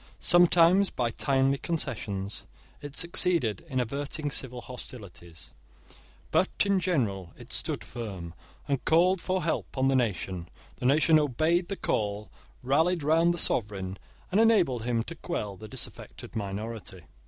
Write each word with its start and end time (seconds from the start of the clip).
Sometimes, 0.17 0.89
by 0.89 1.11
timely 1.11 1.59
concessions, 1.59 2.47
it 2.81 2.97
succeeded 2.97 3.63
in 3.69 3.79
averting 3.79 4.31
civil 4.31 4.61
hostilities; 4.61 5.51
but 6.31 6.49
in 6.65 6.79
general 6.79 7.33
it 7.37 7.53
stood 7.53 7.83
firm, 7.83 8.33
and 8.67 8.83
called 8.83 9.21
for 9.21 9.43
help 9.43 9.77
on 9.77 9.89
the 9.89 9.95
nation. 9.95 10.49
The 10.77 10.87
nation 10.87 11.19
obeyed 11.19 11.67
the 11.67 11.77
call, 11.77 12.31
rallied 12.63 13.03
round 13.03 13.31
the 13.31 13.37
sovereign, 13.37 13.99
and 14.31 14.41
enabled 14.41 14.85
him 14.85 15.03
to 15.03 15.13
quell 15.13 15.55
the 15.55 15.67
disaffected 15.67 16.35
minority. 16.35 17.01